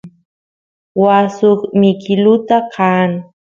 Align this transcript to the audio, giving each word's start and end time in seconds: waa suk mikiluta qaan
waa 1.01 1.25
suk 1.37 1.59
mikiluta 1.79 2.57
qaan 2.73 3.11